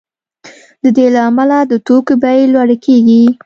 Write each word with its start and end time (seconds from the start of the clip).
د 0.83 0.85
دې 0.97 1.07
له 1.15 1.19
امله 1.29 1.57
د 1.65 1.73
توکو 1.87 2.13
بیې 2.21 2.43
لوړې 2.53 2.77
کیږي 2.85 3.23